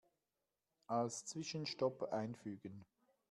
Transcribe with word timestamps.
Als 0.87 1.25
Zwischenstopp 1.25 2.11
einfügen. 2.11 2.83